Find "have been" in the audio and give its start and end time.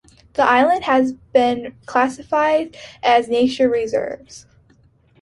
0.87-1.75